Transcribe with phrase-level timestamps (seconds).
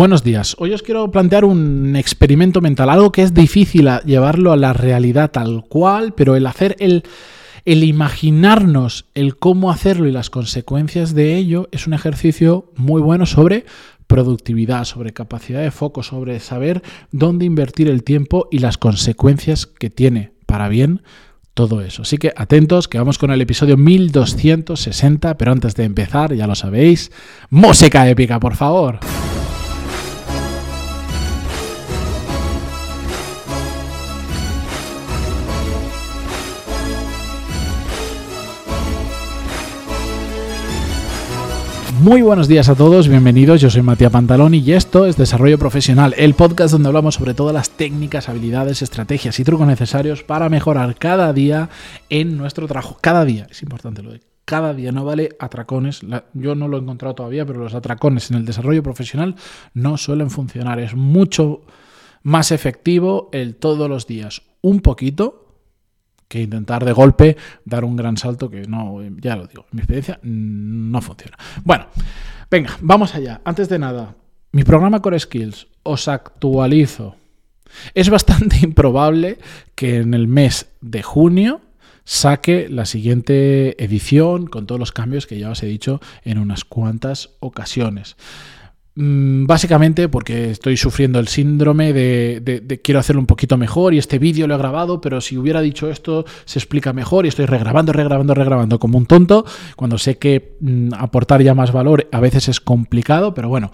[0.00, 0.56] Buenos días.
[0.58, 5.30] Hoy os quiero plantear un experimento mental, algo que es difícil llevarlo a la realidad
[5.30, 7.02] tal cual, pero el hacer el,
[7.66, 13.26] el imaginarnos el cómo hacerlo y las consecuencias de ello es un ejercicio muy bueno
[13.26, 13.66] sobre
[14.06, 16.80] productividad, sobre capacidad de foco, sobre saber
[17.12, 21.02] dónde invertir el tiempo y las consecuencias que tiene para bien
[21.52, 22.02] todo eso.
[22.02, 26.54] Así que atentos, que vamos con el episodio 1260, pero antes de empezar, ya lo
[26.54, 27.12] sabéis,
[27.50, 28.98] música épica, por favor.
[42.00, 43.60] Muy buenos días a todos, bienvenidos.
[43.60, 47.52] Yo soy Matías Pantaloni y esto es Desarrollo Profesional, el podcast donde hablamos sobre todas
[47.52, 51.68] las técnicas, habilidades, estrategias y trucos necesarios para mejorar cada día
[52.08, 52.96] en nuestro trabajo.
[53.02, 56.00] Cada día, es importante lo de cada día, no vale atracones.
[56.32, 59.34] yo no lo he encontrado todavía, pero los atracones en el desarrollo profesional
[59.74, 60.80] no suelen funcionar.
[60.80, 61.66] Es mucho
[62.22, 65.49] más efectivo el todos los días un poquito
[66.30, 69.80] que intentar de golpe dar un gran salto que no, ya lo digo, en mi
[69.80, 71.36] experiencia no funciona.
[71.64, 71.86] Bueno,
[72.48, 73.40] venga, vamos allá.
[73.44, 74.14] Antes de nada,
[74.52, 77.16] mi programa Core Skills os actualizo.
[77.94, 79.38] Es bastante improbable
[79.74, 81.62] que en el mes de junio
[82.04, 86.64] saque la siguiente edición con todos los cambios que ya os he dicho en unas
[86.64, 88.16] cuantas ocasiones.
[89.02, 94.18] Mm, básicamente porque estoy sufriendo el síndrome de, quiero hacerlo un poquito mejor y este
[94.18, 97.94] vídeo lo he grabado, pero si hubiera dicho esto se explica mejor y estoy regrabando,
[97.94, 102.48] regrabando, regrabando como un tonto, cuando sé que mm, aportar ya más valor a veces
[102.48, 103.72] es complicado, pero bueno,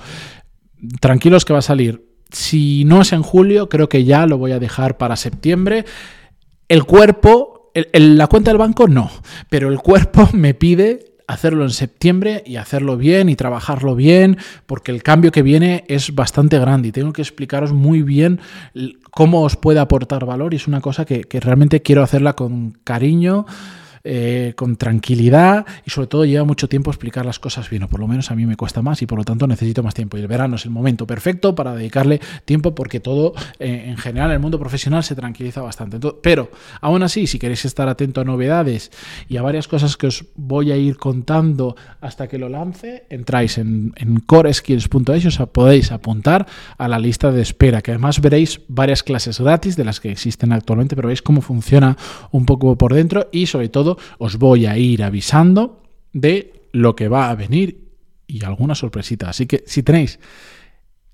[1.00, 2.06] tranquilos que va a salir.
[2.30, 5.86] Si no es en julio, creo que ya lo voy a dejar para septiembre.
[6.68, 9.10] El cuerpo, la cuenta del banco no,
[9.50, 14.92] pero el cuerpo me pide hacerlo en septiembre y hacerlo bien y trabajarlo bien, porque
[14.92, 18.40] el cambio que viene es bastante grande y tengo que explicaros muy bien
[19.10, 22.78] cómo os puede aportar valor y es una cosa que, que realmente quiero hacerla con
[22.84, 23.46] cariño
[24.08, 27.98] eh, con tranquilidad y sobre todo lleva mucho tiempo explicar las cosas bien, o por
[27.98, 30.16] lo menos a mí me cuesta más y por lo tanto necesito más tiempo.
[30.16, 34.30] Y el verano es el momento perfecto para dedicarle tiempo porque todo eh, en general
[34.30, 35.98] el mundo profesional se tranquiliza bastante.
[36.22, 36.50] pero
[36.80, 38.92] aún así, si queréis estar atento a novedades
[39.28, 43.58] y a varias cosas que os voy a ir contando hasta que lo lance, entráis
[43.58, 46.46] en, en coreskills.es os podéis apuntar
[46.78, 50.52] a la lista de espera, que además veréis varias clases gratis de las que existen
[50.52, 51.96] actualmente, pero veis cómo funciona
[52.30, 57.08] un poco por dentro y sobre todo os voy a ir avisando de lo que
[57.08, 57.86] va a venir
[58.26, 59.28] y alguna sorpresita.
[59.28, 60.18] Así que si tenéis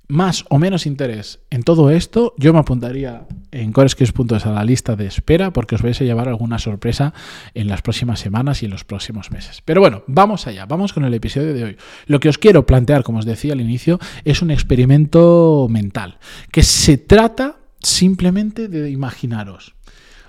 [0.08, 4.94] más o menos interés en todo esto, yo me apuntaría en coreskills.es a la lista
[4.94, 7.14] de espera porque os vais a llevar alguna sorpresa
[7.54, 9.62] en las próximas semanas y en los próximos meses.
[9.64, 11.76] Pero bueno, vamos allá, vamos con el episodio de hoy.
[12.06, 16.18] Lo que os quiero plantear, como os decía al inicio, es un experimento mental,
[16.50, 19.74] que se trata simplemente de imaginaros,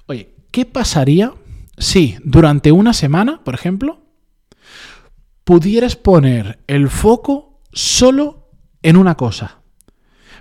[0.05, 1.33] oye, ¿qué pasaría
[1.77, 4.01] si durante una semana, por ejemplo,
[5.43, 8.51] pudieras poner el foco solo
[8.81, 9.63] en una cosa.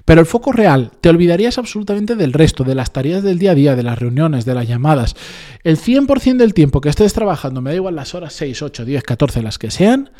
[0.04, 3.54] Pero el foco real, te olvidarías absolutamente del resto, de las tareas del día a
[3.54, 5.15] día, de las reuniones, de las llamadas.
[5.62, 9.03] El 100% del tiempo que estés trabajando, me da igual las horas 6, 8, 10,
[9.04, 10.10] 14, las que sean,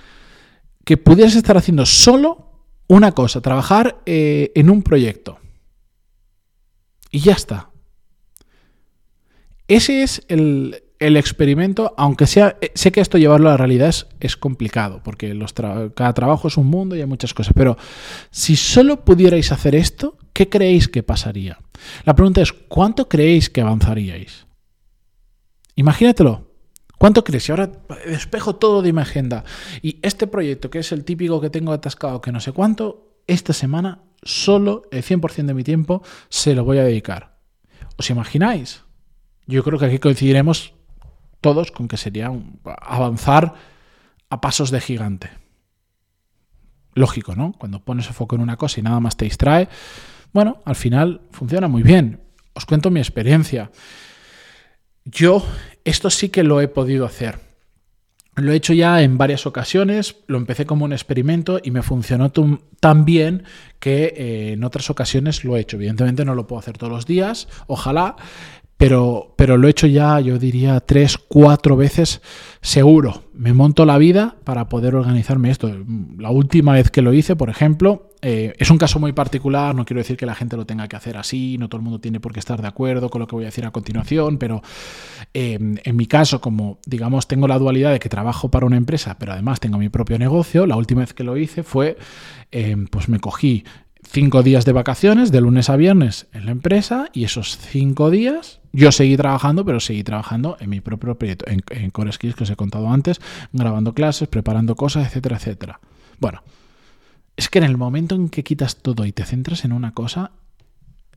[0.84, 5.39] que pudieras estar haciendo solo una cosa, trabajar eh, en un proyecto.
[7.11, 7.71] Y ya está.
[9.67, 13.95] Ese es el, el experimento, aunque sea, eh, sé que esto llevarlo a la realidad
[14.21, 15.37] es, complicado, porque
[15.95, 17.77] cada trabajo es un mundo y hay muchas cosas, pero
[18.31, 21.59] si solo pudierais hacer esto, ¿qué creéis que pasaría?
[22.05, 24.47] La pregunta es, ¿cuánto creéis que avanzaríais?
[25.75, 26.49] Imagínatelo.
[26.99, 27.49] ¿Cuánto crees?
[27.49, 27.73] Y ahora
[28.07, 29.45] despejo todo de mi agenda.
[29.83, 33.53] Y este proyecto, que es el típico que tengo atascado, que no sé cuánto, esta
[33.53, 37.39] semana solo el 100% de mi tiempo se lo voy a dedicar.
[37.97, 38.85] ¿Os imagináis?
[39.47, 40.75] Yo creo que aquí coincidiremos
[41.43, 42.33] todos con que sería
[42.65, 43.55] avanzar
[44.31, 45.31] a pasos de gigante.
[46.95, 47.53] Lógico, ¿no?
[47.59, 49.69] Cuando pones el foco en una cosa y nada más te distrae,
[50.33, 52.21] bueno, al final funciona muy bien.
[52.55, 53.71] Os cuento mi experiencia.
[55.05, 55.44] Yo
[55.85, 57.41] esto sí que lo he podido hacer.
[58.35, 62.33] Lo he hecho ya en varias ocasiones, lo empecé como un experimento y me funcionó
[62.81, 63.45] tan bien
[63.79, 65.77] que eh, en otras ocasiones lo he hecho.
[65.77, 68.17] Evidentemente no lo puedo hacer todos los días, ojalá,
[68.82, 72.20] pero, pero lo he hecho ya, yo diría, tres, cuatro veces
[72.61, 73.23] seguro.
[73.32, 75.70] Me monto la vida para poder organizarme esto.
[76.19, 79.84] La última vez que lo hice, por ejemplo, eh, es un caso muy particular, no
[79.84, 82.19] quiero decir que la gente lo tenga que hacer así, no todo el mundo tiene
[82.19, 84.62] por qué estar de acuerdo con lo que voy a decir a continuación, pero
[85.32, 89.17] em, en mi caso, como digamos tengo la dualidad de que trabajo para una empresa,
[89.19, 91.96] pero además tengo mi propio negocio, la última vez que lo hice fue,
[92.50, 93.64] em, pues me cogí
[94.12, 98.61] cinco días de vacaciones, de lunes a viernes en la empresa, y esos cinco días
[98.73, 102.44] yo seguí trabajando, pero seguí trabajando en mi propio proyecto, en, en Core Skills que
[102.44, 103.20] os he contado antes,
[103.53, 105.81] grabando clases, preparando cosas, etcétera, etcétera.
[106.20, 106.43] Bueno,
[107.37, 110.32] es que en el momento en que quitas todo y te centras en una cosa,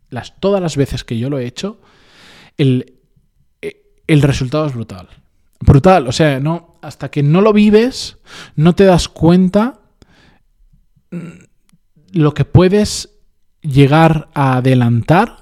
[0.10, 1.80] las, todas las veces que yo lo he hecho,
[2.58, 2.94] el,
[4.08, 5.10] el resultado es brutal.
[5.60, 8.18] Brutal, o sea, no, hasta que no lo vives,
[8.56, 9.82] no te das cuenta
[12.16, 13.10] lo que puedes
[13.62, 15.36] llegar a adelantar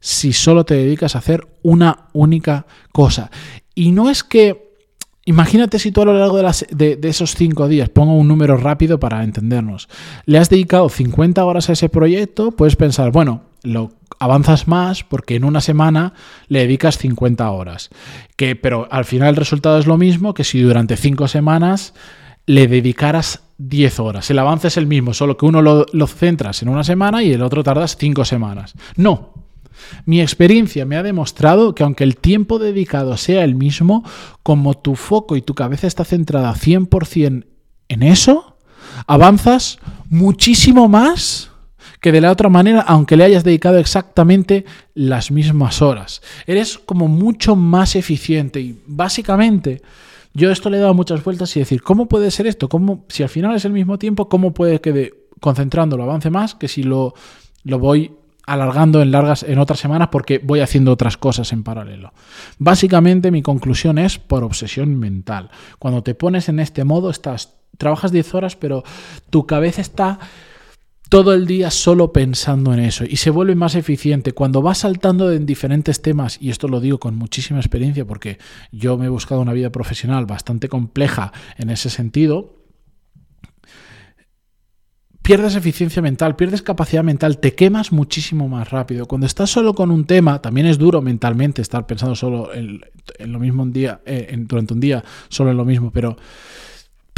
[0.00, 3.30] si solo te dedicas a hacer una única cosa.
[3.72, 4.74] Y no es que,
[5.26, 8.98] imagínate si tú a lo largo de, de, esos cinco días, pongo un número rápido
[8.98, 9.88] para entendernos,
[10.26, 15.36] le has dedicado 50 horas a ese proyecto, puedes pensar, bueno, lo avanzas más porque
[15.36, 16.14] en una semana
[16.48, 17.90] le dedicas 50 horas.
[18.36, 21.94] Que, pero al final el resultado es lo mismo que si durante cinco semanas
[22.48, 24.30] le dedicaras 10 horas.
[24.30, 27.30] El avance es el mismo, solo que uno lo, lo centras en una semana y
[27.30, 28.72] el otro tardas 5 semanas.
[28.96, 29.34] No.
[30.06, 34.02] Mi experiencia me ha demostrado que aunque el tiempo dedicado sea el mismo,
[34.42, 37.44] como tu foco y tu cabeza está centrada 100%
[37.88, 38.56] en eso,
[39.06, 39.78] avanzas
[40.08, 41.50] muchísimo más
[42.00, 46.22] que de la otra manera, aunque le hayas dedicado exactamente las mismas horas.
[46.46, 49.82] Eres como mucho más eficiente y básicamente
[50.38, 52.68] yo esto le he dado muchas vueltas y decir, ¿cómo puede ser esto?
[52.68, 56.68] ¿Cómo, si al final es el mismo tiempo, ¿cómo puede que concentrándolo avance más que
[56.68, 57.14] si lo,
[57.64, 58.12] lo voy
[58.48, 62.14] alargando en largas en otras semanas porque voy haciendo otras cosas en paralelo.
[62.58, 65.50] Básicamente mi conclusión es por obsesión mental.
[65.78, 68.84] Cuando te pones en este modo estás trabajas 10 horas, pero
[69.28, 70.18] tu cabeza está
[71.08, 75.32] todo el día solo pensando en eso y se vuelve más eficiente cuando vas saltando
[75.32, 78.38] en diferentes temas y esto lo digo con muchísima experiencia porque
[78.72, 82.58] yo me he buscado una vida profesional bastante compleja en ese sentido
[85.28, 89.04] pierdes eficiencia mental, pierdes capacidad mental, te quemas muchísimo más rápido.
[89.04, 92.80] Cuando estás solo con un tema, también es duro mentalmente estar pensando solo en,
[93.26, 96.16] lo mismo día, eh, durante un día, solo en lo mismo, pero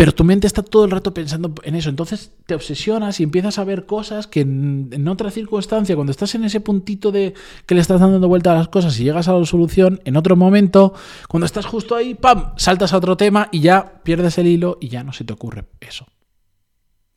[0.00, 1.90] pero tu mente está todo el rato pensando en eso.
[1.90, 6.44] Entonces te obsesionas y empiezas a ver cosas que en, otra circunstancia, cuando estás en
[6.44, 7.34] ese puntito de
[7.66, 10.36] que le estás dando vuelta a las cosas y llegas a la solución, en otro
[10.36, 10.94] momento,
[11.28, 12.54] cuando estás justo ahí, ¡pam!
[12.56, 15.66] saltas a otro tema y ya pierdes el hilo y ya no se te ocurre
[15.80, 16.06] eso.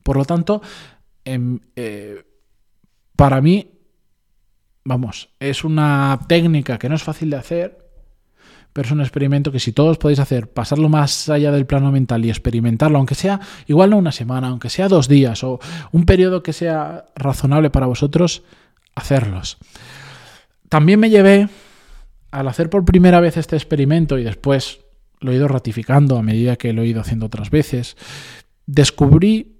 [0.04, 0.62] Por lo tanto,
[1.24, 2.22] em, eh,
[3.16, 3.66] para mí,
[4.84, 7.83] vamos, es una técnica que no es fácil de hacer,
[8.74, 12.26] pero es un experimento que si todos podéis hacer, pasarlo más allá del plano mental
[12.26, 15.60] y experimentarlo, aunque sea igual no una semana, aunque sea dos días o
[15.92, 18.44] un periodo que sea razonable para vosotros,
[18.96, 19.58] hacerlos.
[20.70, 21.50] También me llevé,
[22.32, 24.80] al hacer por primera vez este experimento y después
[25.20, 27.96] lo he ido ratificando a medida que lo he ido haciendo otras veces,
[28.66, 29.60] descubrí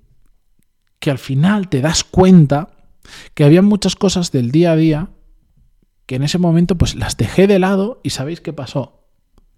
[1.00, 2.70] que al final te das cuenta
[3.36, 5.10] que había muchas cosas del día a día
[6.08, 9.03] que en ese momento pues las dejé de lado y sabéis qué pasó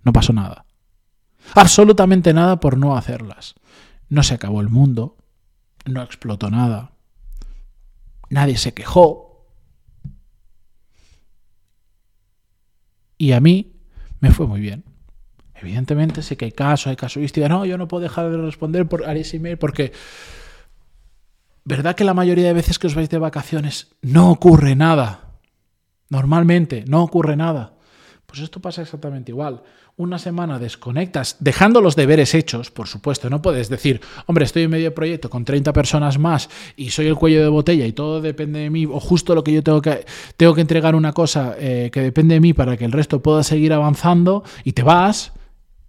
[0.05, 0.65] no pasó nada.
[1.53, 3.55] Absolutamente nada por no hacerlas.
[4.07, 5.17] No se acabó el mundo,
[5.85, 6.91] no explotó nada,
[8.29, 9.47] nadie se quejó.
[13.17, 13.73] Y a mí
[14.19, 14.83] me fue muy bien.
[15.55, 17.49] Evidentemente sé que hay casos, hay casuística.
[17.49, 19.91] No, yo no puedo dejar de responder por ese email porque...
[21.67, 25.39] ¿Verdad que la mayoría de veces que os vais de vacaciones no ocurre nada?
[26.09, 27.73] Normalmente no ocurre nada.
[28.27, 29.63] Pues esto pasa exactamente igual
[29.97, 34.71] una semana desconectas, dejando los deberes hechos, por supuesto, no puedes decir, hombre, estoy en
[34.71, 38.59] medio proyecto con 30 personas más y soy el cuello de botella y todo depende
[38.59, 41.89] de mí, o justo lo que yo tengo que, tengo que entregar una cosa eh,
[41.93, 45.31] que depende de mí para que el resto pueda seguir avanzando y te vas,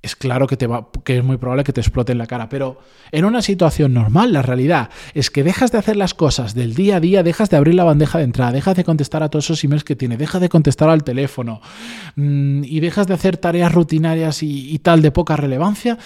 [0.07, 2.49] es claro que, te va, que es muy probable que te explote en la cara.
[2.49, 2.79] Pero
[3.11, 6.97] en una situación normal, la realidad es que dejas de hacer las cosas del día
[6.97, 9.65] a día, dejas de abrir la bandeja de entrada, dejas de contestar a todos esos
[9.65, 11.61] emails que tiene, dejas de contestar al teléfono
[12.17, 15.99] mm, y dejas de hacer tareas rutinarias y, tal de poca relevancia.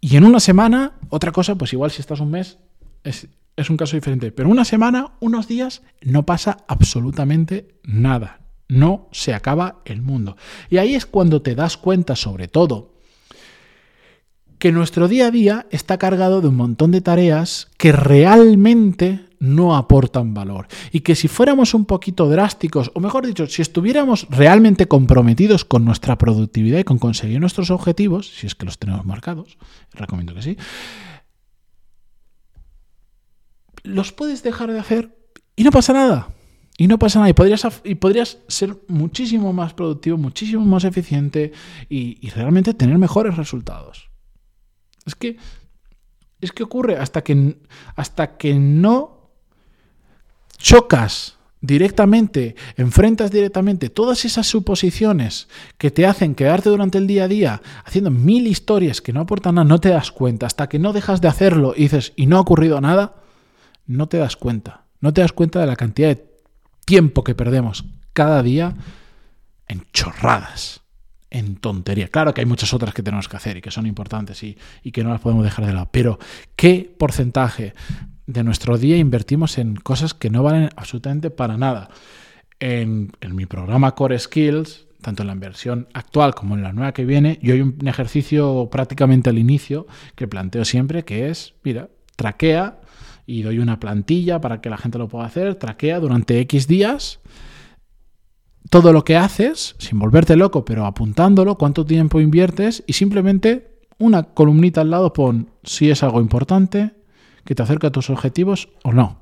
[0.00, 2.58] Y en una semana, otra cosa, pues igual si estás un mes,
[3.04, 4.32] es, es un caso diferente.
[4.32, 8.40] Pero una semana, unos días, no pasa absolutamente nada.
[8.68, 10.36] No se acaba el mundo.
[10.68, 12.96] Y ahí es cuando te das cuenta, sobre todo,
[14.58, 19.76] que nuestro día a día está cargado de un montón de tareas que realmente no
[19.76, 20.68] aportan valor.
[20.92, 25.84] Y que si fuéramos un poquito drásticos, o mejor dicho, si estuviéramos realmente comprometidos con
[25.84, 29.58] nuestra productividad y con conseguir nuestros objetivos, si es que los tenemos marcados,
[29.92, 30.56] recomiendo que sí,
[33.82, 35.16] los puedes dejar de hacer
[35.54, 36.28] y no pasa nada.
[36.78, 37.30] Y no pasa nada.
[37.30, 41.52] Y podrías, y podrías ser muchísimo más productivo, muchísimo más eficiente
[41.88, 44.10] y realmente tener mejores resultados.
[45.06, 45.36] Es que,
[46.40, 47.58] es que ocurre hasta que,
[47.94, 49.15] hasta que no
[50.56, 55.48] chocas directamente, enfrentas directamente todas esas suposiciones
[55.78, 59.56] que te hacen quedarte durante el día a día haciendo mil historias que no aportan
[59.56, 60.46] nada, no te das cuenta.
[60.46, 63.16] Hasta que no dejas de hacerlo y dices, y no ha ocurrido nada,
[63.86, 64.84] no te das cuenta.
[65.00, 66.26] No te das cuenta de la cantidad de
[66.84, 68.74] tiempo que perdemos cada día
[69.68, 70.82] en chorradas,
[71.30, 72.08] en tontería.
[72.08, 74.92] Claro que hay muchas otras que tenemos que hacer y que son importantes y, y
[74.92, 75.88] que no las podemos dejar de lado.
[75.90, 76.18] Pero,
[76.54, 77.74] ¿qué porcentaje
[78.26, 81.88] de nuestro día invertimos en cosas que no valen absolutamente para nada.
[82.58, 87.04] En, mi programa Core Skills, tanto en la versión actual como en la nueva que
[87.04, 92.80] viene, yo hay un ejercicio prácticamente al inicio que planteo siempre, que es, mira, traquea
[93.26, 97.20] y doy una plantilla para que la gente lo pueda hacer, traquea durante X días
[98.70, 104.24] todo lo que haces, sin volverte loco, pero apuntándolo, cuánto tiempo inviertes y simplemente una
[104.24, 106.94] columnita al lado pon si es algo importante,
[107.46, 109.20] que te acerca a tus objetivos o no.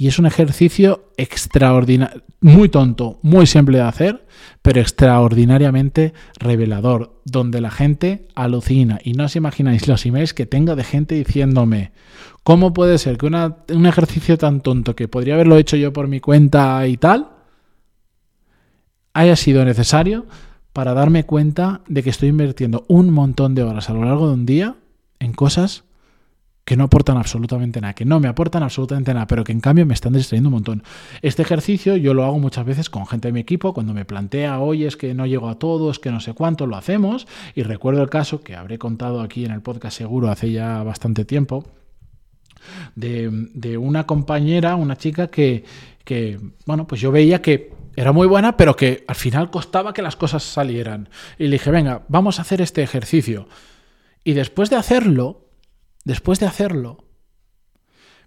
[0.00, 4.26] Y es un ejercicio extraordinario, muy tonto, muy simple de hacer,
[4.62, 9.00] pero extraordinariamente revelador, donde la gente alucina.
[9.02, 11.90] Y no os imagináis los emails que tengo de gente diciéndome,
[12.44, 16.20] ¿cómo puede ser que un ejercicio tan tonto que podría haberlo hecho yo por mi
[16.20, 17.30] cuenta y tal,
[19.14, 20.26] haya sido necesario
[20.72, 24.34] para darme cuenta de que estoy invirtiendo un montón de horas a lo largo de
[24.34, 24.76] un día
[25.18, 25.82] en cosas
[26.68, 29.86] que no aportan absolutamente nada, que no me aportan absolutamente nada, pero que en cambio
[29.86, 30.82] me están distrayendo un montón.
[31.22, 34.60] Este ejercicio yo lo hago muchas veces con gente de mi equipo, cuando me plantea,
[34.60, 37.26] oye, es que no llego a todos, que no sé cuánto, lo hacemos.
[37.54, 41.24] Y recuerdo el caso que habré contado aquí en el podcast seguro hace ya bastante
[41.24, 41.64] tiempo,
[42.94, 45.64] de, una compañera, una chica que,
[46.04, 50.02] que, bueno, pues yo veía que era muy buena, pero que al final costaba que
[50.02, 51.08] las cosas salieran.
[51.38, 53.48] Y le dije, venga, vamos a hacer este ejercicio.
[54.22, 55.47] Y después de hacerlo,
[56.08, 57.04] después de hacerlo,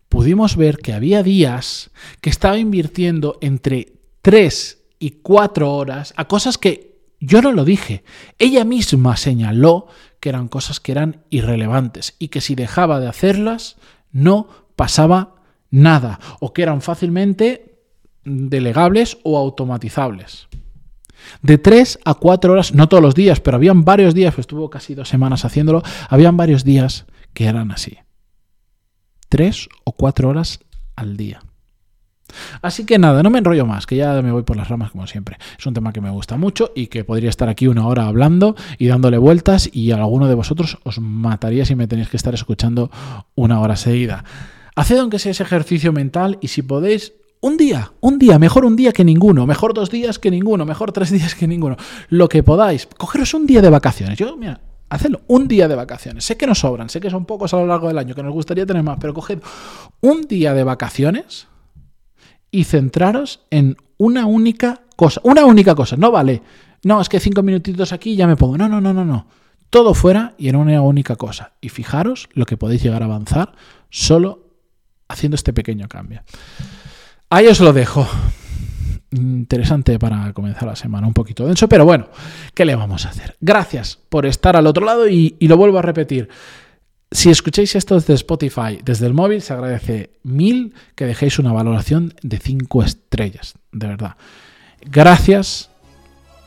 [0.07, 1.89] pudimos ver que había días
[2.21, 8.03] que estaba invirtiendo entre 3 y 4 horas a cosas que yo no lo dije.
[8.37, 9.87] Ella misma señaló
[10.19, 13.77] que eran cosas que eran irrelevantes y que si dejaba de hacerlas
[14.11, 15.35] no pasaba
[15.71, 17.79] nada o que eran fácilmente
[18.23, 20.47] delegables o automatizables.
[21.41, 24.69] De 3 a 4 horas, no todos los días, pero habían varios días, pues estuvo
[24.69, 27.97] casi dos semanas haciéndolo, habían varios días que eran así.
[29.29, 30.59] Tres o cuatro horas
[30.95, 31.41] al día.
[32.61, 35.07] Así que nada, no me enrollo más, que ya me voy por las ramas como
[35.07, 35.37] siempre.
[35.57, 38.55] Es un tema que me gusta mucho y que podría estar aquí una hora hablando
[38.77, 42.91] y dándole vueltas y alguno de vosotros os mataría si me tenéis que estar escuchando
[43.35, 44.23] una hora seguida.
[44.75, 48.75] Haced aunque sea ese ejercicio mental y si podéis, un día, un día, mejor un
[48.75, 51.75] día que ninguno, mejor dos días que ninguno, mejor tres días que ninguno,
[52.09, 54.17] lo que podáis, cogeros un día de vacaciones.
[54.17, 54.61] Yo, mira,
[54.91, 56.25] Hacedlo, un día de vacaciones.
[56.25, 58.33] Sé que nos sobran, sé que son pocos a lo largo del año, que nos
[58.33, 59.39] gustaría tener más, pero coged
[60.01, 61.47] un día de vacaciones
[62.51, 65.21] y centraros en una única cosa.
[65.23, 66.41] Una única cosa, no vale.
[66.83, 68.57] No, es que cinco minutitos aquí y ya me pongo.
[68.57, 69.27] No, no, no, no, no.
[69.69, 71.53] Todo fuera y en una única cosa.
[71.61, 73.53] Y fijaros lo que podéis llegar a avanzar
[73.89, 74.49] solo
[75.07, 76.21] haciendo este pequeño cambio.
[77.29, 78.05] Ahí os lo dejo
[79.11, 82.07] interesante para comenzar la semana, un poquito denso, pero bueno,
[82.53, 83.35] ¿qué le vamos a hacer?
[83.41, 86.29] Gracias por estar al otro lado y, lo vuelvo a repetir.
[87.11, 92.13] Si escucháis esto desde Spotify, desde el móvil, se agradece mil que dejéis una valoración
[92.21, 94.15] de 5 estrellas, de verdad.
[94.81, 95.69] Gracias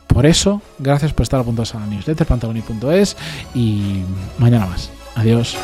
[0.07, 3.17] por eso, gracias por estar apuntados a la newsletter pantaloni.es
[3.55, 4.03] y
[4.39, 4.91] mañana más.
[5.17, 5.57] Adiós.